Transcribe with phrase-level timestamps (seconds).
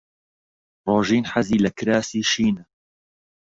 [0.87, 2.63] ڕۆژین حەزی لە کراسی شینە.